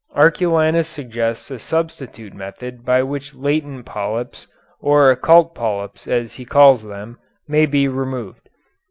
Arculanus 0.15 0.87
suggests 0.87 1.51
a 1.51 1.59
substitute 1.59 2.33
method 2.33 2.83
by 2.83 3.03
which 3.03 3.35
latent 3.35 3.85
polyps 3.85 4.47
or 4.79 5.11
occult 5.11 5.53
polyps 5.53 6.07
as 6.07 6.33
he 6.33 6.43
calls 6.43 6.81
them 6.81 7.19
may 7.47 7.67
be 7.67 7.87
removed. 7.87 8.49